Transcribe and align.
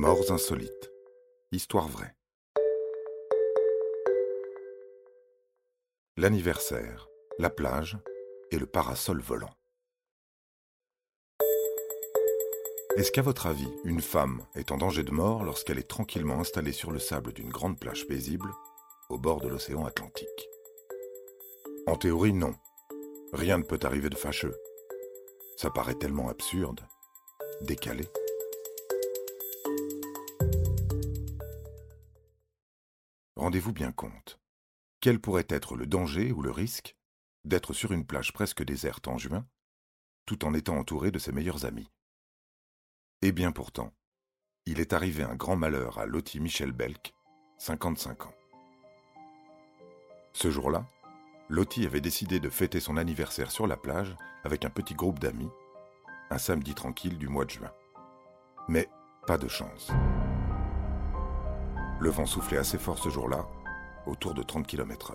Morts 0.00 0.30
insolites. 0.30 0.92
Histoire 1.50 1.88
vraie. 1.88 2.14
L'anniversaire, 6.16 7.08
la 7.40 7.50
plage 7.50 7.98
et 8.52 8.60
le 8.60 8.66
parasol 8.66 9.20
volant. 9.20 9.50
Est-ce 12.96 13.10
qu'à 13.10 13.22
votre 13.22 13.48
avis, 13.48 13.66
une 13.82 14.00
femme 14.00 14.46
est 14.54 14.70
en 14.70 14.76
danger 14.76 15.02
de 15.02 15.10
mort 15.10 15.42
lorsqu'elle 15.42 15.80
est 15.80 15.90
tranquillement 15.90 16.38
installée 16.38 16.70
sur 16.70 16.92
le 16.92 17.00
sable 17.00 17.32
d'une 17.32 17.50
grande 17.50 17.80
plage 17.80 18.06
paisible 18.06 18.52
au 19.08 19.18
bord 19.18 19.40
de 19.40 19.48
l'océan 19.48 19.84
Atlantique? 19.84 20.48
En 21.88 21.96
théorie, 21.96 22.34
non. 22.34 22.54
Rien 23.32 23.58
ne 23.58 23.64
peut 23.64 23.80
arriver 23.82 24.10
de 24.10 24.16
fâcheux. 24.16 24.54
Ça 25.56 25.70
paraît 25.70 25.98
tellement 25.98 26.28
absurde, 26.28 26.82
décalé. 27.62 28.04
Rendez-vous 33.38 33.72
bien 33.72 33.92
compte. 33.92 34.40
Quel 35.00 35.20
pourrait 35.20 35.46
être 35.48 35.76
le 35.76 35.86
danger 35.86 36.32
ou 36.32 36.42
le 36.42 36.50
risque 36.50 36.96
d'être 37.44 37.72
sur 37.72 37.92
une 37.92 38.04
plage 38.04 38.32
presque 38.32 38.64
déserte 38.64 39.06
en 39.06 39.16
juin, 39.16 39.46
tout 40.26 40.44
en 40.44 40.54
étant 40.54 40.76
entouré 40.76 41.12
de 41.12 41.20
ses 41.20 41.30
meilleurs 41.30 41.64
amis? 41.64 41.88
Eh 43.22 43.30
bien 43.30 43.52
pourtant, 43.52 43.94
il 44.66 44.80
est 44.80 44.92
arrivé 44.92 45.22
un 45.22 45.36
grand 45.36 45.54
malheur 45.54 45.98
à 45.98 46.06
Lottie 46.06 46.40
Michel 46.40 46.72
Belk, 46.72 47.14
55 47.58 48.26
ans. 48.26 48.34
Ce 50.32 50.50
jour-là, 50.50 50.84
Lottie 51.48 51.86
avait 51.86 52.00
décidé 52.00 52.40
de 52.40 52.50
fêter 52.50 52.80
son 52.80 52.96
anniversaire 52.96 53.52
sur 53.52 53.68
la 53.68 53.76
plage 53.76 54.16
avec 54.42 54.64
un 54.64 54.70
petit 54.70 54.94
groupe 54.94 55.20
d'amis, 55.20 55.50
un 56.30 56.38
samedi 56.38 56.74
tranquille 56.74 57.18
du 57.18 57.28
mois 57.28 57.44
de 57.44 57.50
juin. 57.50 57.72
Mais 58.66 58.88
pas 59.28 59.38
de 59.38 59.46
chance. 59.46 59.92
Le 62.00 62.10
vent 62.10 62.26
soufflait 62.26 62.58
assez 62.58 62.78
fort 62.78 62.98
ce 62.98 63.08
jour-là, 63.08 63.46
autour 64.06 64.32
de 64.32 64.42
30 64.42 64.66
km/h. 64.66 65.14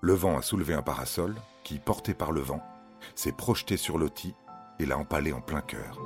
Le 0.00 0.14
vent 0.14 0.36
a 0.36 0.42
soulevé 0.42 0.74
un 0.74 0.82
parasol 0.82 1.36
qui, 1.62 1.78
porté 1.78 2.12
par 2.12 2.32
le 2.32 2.40
vent, 2.40 2.60
s'est 3.14 3.30
projeté 3.30 3.76
sur 3.76 3.98
Lottie 3.98 4.34
et 4.80 4.86
l'a 4.86 4.98
empalé 4.98 5.32
en 5.32 5.40
plein 5.40 5.60
cœur. 5.60 6.00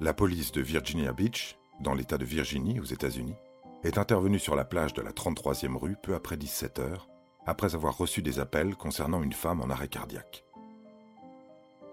La 0.00 0.12
police 0.12 0.50
de 0.50 0.60
Virginia 0.60 1.12
Beach, 1.12 1.56
dans 1.80 1.94
l'État 1.94 2.18
de 2.18 2.24
Virginie 2.24 2.80
aux 2.80 2.84
États-Unis, 2.84 3.36
est 3.84 3.98
intervenue 3.98 4.40
sur 4.40 4.56
la 4.56 4.64
plage 4.64 4.94
de 4.94 5.02
la 5.02 5.12
33e 5.12 5.76
rue 5.76 5.94
peu 6.02 6.16
après 6.16 6.36
17 6.36 6.80
heures, 6.80 7.08
après 7.46 7.76
avoir 7.76 7.96
reçu 7.96 8.20
des 8.20 8.40
appels 8.40 8.74
concernant 8.74 9.22
une 9.22 9.32
femme 9.32 9.60
en 9.60 9.70
arrêt 9.70 9.86
cardiaque. 9.86 10.44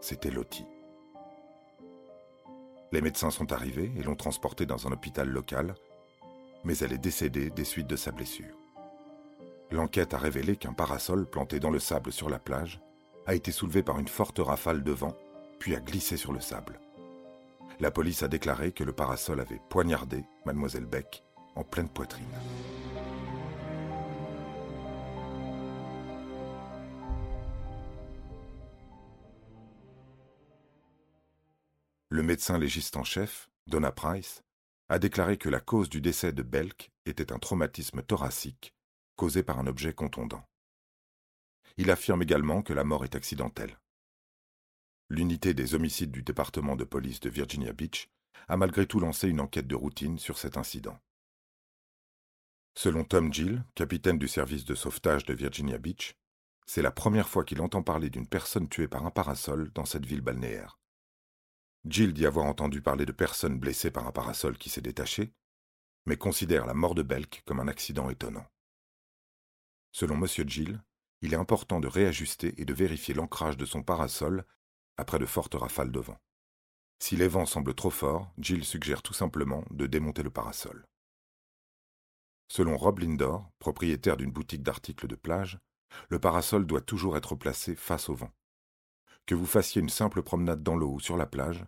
C'était 0.02 0.32
Lottie. 0.32 0.66
Les 2.92 3.02
médecins 3.02 3.30
sont 3.30 3.52
arrivés 3.52 3.92
et 3.98 4.04
l'ont 4.04 4.16
transportée 4.16 4.66
dans 4.66 4.88
un 4.88 4.92
hôpital 4.92 5.30
local, 5.30 5.76
mais 6.64 6.78
elle 6.80 6.94
est 6.94 6.98
décédée 6.98 7.50
des 7.50 7.64
suites 7.64 7.88
de 7.88 7.96
sa 7.96 8.12
blessure. 8.12 8.56
L'enquête 9.72 10.14
a 10.14 10.18
révélé 10.18 10.56
qu'un 10.56 10.74
parasol 10.74 11.28
planté 11.30 11.60
dans 11.60 11.70
le 11.70 11.80
sable 11.80 12.12
sur 12.12 12.30
la 12.30 12.40
plage 12.40 12.82
a 13.28 13.36
été 13.36 13.52
soulevé 13.52 13.84
par 13.84 14.00
une 14.00 14.08
forte 14.08 14.40
rafale 14.40 14.84
de 14.84 14.92
vent, 14.92 15.16
puis 15.60 15.76
a 15.76 15.80
glissé 15.80 16.18
sur 16.18 16.34
le 16.34 16.40
sable. 16.40 16.80
La 17.80 17.92
police 17.92 18.24
a 18.24 18.28
déclaré 18.28 18.72
que 18.72 18.84
le 18.84 18.94
parasol 18.94 19.40
avait 19.40 19.62
poignardé 19.70 20.26
mademoiselle 20.46 20.86
Beck 20.86 21.24
en 21.56 21.64
pleine 21.64 21.90
poitrine. 21.90 22.26
Le 32.12 32.24
médecin 32.24 32.58
légiste 32.58 32.98
en 32.98 33.04
chef, 33.04 33.52
Donna 33.68 33.92
Price, 33.92 34.44
a 34.90 34.98
déclaré 34.98 35.38
que 35.38 35.48
la 35.48 35.60
cause 35.60 35.90
du 35.90 36.02
décès 36.02 36.34
de 36.34 36.42
Belk 36.42 36.92
était 37.06 37.32
un 37.32 37.38
traumatisme 37.38 38.02
thoracique 38.02 38.74
causé 39.16 39.44
par 39.44 39.60
un 39.60 39.68
objet 39.68 39.94
contondant. 39.94 40.44
Il 41.78 41.92
affirme 41.92 42.24
également 42.24 42.64
que 42.64 42.74
la 42.74 42.84
mort 42.84 43.04
est 43.04 43.14
accidentelle. 43.14 43.78
L'unité 45.10 45.54
des 45.54 45.76
homicides 45.76 46.10
du 46.10 46.24
département 46.24 46.76
de 46.76 46.84
police 46.84 47.20
de 47.20 47.30
Virginia 47.30 47.74
Beach 47.74 48.10
a 48.48 48.58
malgré 48.58 48.88
tout 48.88 49.00
lancé 49.00 49.28
une 49.28 49.40
enquête 49.40 49.68
de 49.68 49.76
routine 49.76 50.18
sur 50.18 50.40
cet 50.40 50.58
incident. 50.58 51.00
Selon 52.74 53.04
Tom 53.04 53.32
Gill, 53.32 53.64
capitaine 53.76 54.18
du 54.18 54.28
service 54.28 54.66
de 54.66 54.74
sauvetage 54.74 55.26
de 55.26 55.36
Virginia 55.36 55.78
Beach, 55.78 56.16
c'est 56.66 56.82
la 56.82 56.92
première 56.92 57.30
fois 57.30 57.44
qu'il 57.44 57.62
entend 57.62 57.84
parler 57.84 58.10
d'une 58.10 58.28
personne 58.28 58.68
tuée 58.68 58.88
par 58.88 59.06
un 59.06 59.12
parasol 59.12 59.72
dans 59.74 59.86
cette 59.86 60.08
ville 60.08 60.22
balnéaire. 60.22 60.79
Jill 61.90 62.14
dit 62.14 62.26
avoir 62.26 62.46
entendu 62.46 62.82
parler 62.82 63.06
de 63.06 63.12
personnes 63.12 63.58
blessées 63.58 63.90
par 63.90 64.06
un 64.06 64.12
parasol 64.12 64.58
qui 64.58 64.70
s'est 64.70 64.82
détaché, 64.82 65.34
mais 66.06 66.18
considère 66.18 66.66
la 66.66 66.76
mort 66.76 66.94
de 66.94 67.02
Belk 67.02 67.42
comme 67.46 67.60
un 67.60 67.68
accident 67.68 68.10
étonnant. 68.10 68.46
Selon 69.92 70.16
M. 70.16 70.28
Jill, 70.48 70.84
il 71.22 71.34
est 71.34 71.38
important 71.38 71.80
de 71.80 71.88
réajuster 71.88 72.54
et 72.62 72.66
de 72.66 72.74
vérifier 72.74 73.14
l'ancrage 73.14 73.58
de 73.58 73.66
son 73.66 73.82
parasol 73.82 74.46
après 74.98 75.18
de 75.18 75.26
fortes 75.26 75.56
rafales 75.56 75.92
de 75.92 76.00
vent. 76.00 76.20
Si 77.00 77.16
les 77.16 77.28
vents 77.28 77.46
semblent 77.46 77.74
trop 77.74 77.90
forts, 77.90 78.32
Jill 78.38 78.66
suggère 78.66 79.02
tout 79.02 79.14
simplement 79.14 79.64
de 79.72 79.88
démonter 79.88 80.22
le 80.22 80.30
parasol. 80.30 80.86
Selon 82.50 82.78
Rob 82.78 83.00
Lindor, 83.00 83.50
propriétaire 83.58 84.18
d'une 84.18 84.32
boutique 84.32 84.64
d'articles 84.64 85.08
de 85.08 85.16
plage, 85.16 85.60
le 86.10 86.20
parasol 86.20 86.68
doit 86.68 86.82
toujours 86.82 87.18
être 87.18 87.36
placé 87.36 87.76
face 87.76 88.10
au 88.10 88.16
vent. 88.16 88.32
Que 89.26 89.36
vous 89.36 89.46
fassiez 89.46 89.82
une 89.82 89.90
simple 89.90 90.22
promenade 90.22 90.62
dans 90.62 90.76
l'eau 90.76 90.94
ou 90.94 91.00
sur 91.00 91.18
la 91.18 91.26
plage, 91.26 91.66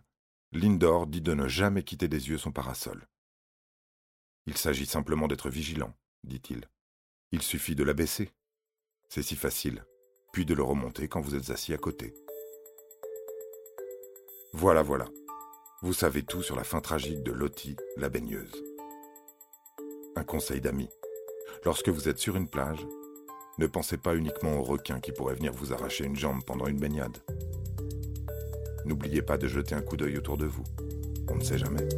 Lindor 0.54 1.06
dit 1.06 1.22
de 1.22 1.32
ne 1.32 1.48
jamais 1.48 1.82
quitter 1.82 2.08
des 2.08 2.28
yeux 2.28 2.36
son 2.36 2.52
parasol. 2.52 3.08
Il 4.44 4.58
s'agit 4.58 4.84
simplement 4.84 5.26
d'être 5.26 5.48
vigilant, 5.48 5.94
dit-il. 6.24 6.68
Il 7.30 7.40
suffit 7.40 7.74
de 7.74 7.82
l'abaisser. 7.82 8.30
C'est 9.08 9.22
si 9.22 9.34
facile, 9.34 9.86
puis 10.30 10.44
de 10.44 10.52
le 10.52 10.62
remonter 10.62 11.08
quand 11.08 11.22
vous 11.22 11.34
êtes 11.34 11.48
assis 11.48 11.72
à 11.72 11.78
côté. 11.78 12.12
Voilà, 14.52 14.82
voilà. 14.82 15.06
Vous 15.80 15.94
savez 15.94 16.22
tout 16.22 16.42
sur 16.42 16.54
la 16.54 16.64
fin 16.64 16.82
tragique 16.82 17.22
de 17.22 17.32
Lottie, 17.32 17.76
la 17.96 18.10
baigneuse. 18.10 18.62
Un 20.16 20.24
conseil 20.24 20.60
d'amis. 20.60 20.90
Lorsque 21.64 21.88
vous 21.88 22.10
êtes 22.10 22.18
sur 22.18 22.36
une 22.36 22.48
plage, 22.48 22.86
ne 23.56 23.66
pensez 23.66 23.96
pas 23.96 24.16
uniquement 24.16 24.58
aux 24.58 24.62
requins 24.62 25.00
qui 25.00 25.12
pourraient 25.12 25.34
venir 25.34 25.54
vous 25.54 25.72
arracher 25.72 26.04
une 26.04 26.16
jambe 26.16 26.44
pendant 26.44 26.66
une 26.66 26.78
baignade. 26.78 27.22
N'oubliez 28.84 29.22
pas 29.22 29.38
de 29.38 29.48
jeter 29.48 29.74
un 29.74 29.82
coup 29.82 29.96
d'œil 29.96 30.18
autour 30.18 30.36
de 30.36 30.46
vous. 30.46 30.64
On 31.28 31.36
ne 31.36 31.44
sait 31.44 31.58
jamais. 31.58 31.88